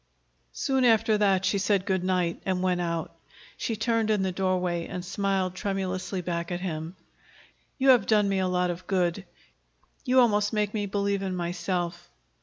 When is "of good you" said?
8.71-10.19